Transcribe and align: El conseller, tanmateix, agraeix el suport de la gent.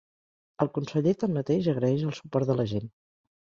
El 0.65 0.71
conseller, 0.77 1.13
tanmateix, 1.25 1.69
agraeix 1.77 2.09
el 2.11 2.19
suport 2.23 2.53
de 2.53 2.61
la 2.61 2.69
gent. 2.77 2.95